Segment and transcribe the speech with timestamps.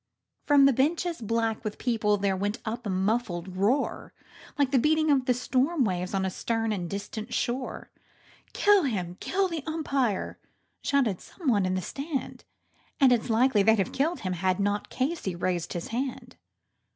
[0.47, 4.13] From the bleachers black with people there rose a sullen roar,
[4.57, 7.91] Like the beating of the storm waves on a stern and distant shore,
[8.51, 9.17] "Kill him!
[9.19, 10.39] kill the Umpire!"
[10.81, 12.45] shouted some one from the stand
[12.99, 16.35] And it's likely they'd have done it had not Casey raised his hand.